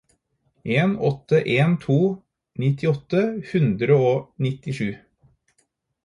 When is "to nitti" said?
1.83-2.89